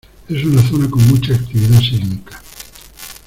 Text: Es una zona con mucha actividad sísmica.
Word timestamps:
Es 0.27 0.43
una 0.45 0.63
zona 0.67 0.89
con 0.89 1.07
mucha 1.09 1.35
actividad 1.35 1.79
sísmica. 1.79 2.41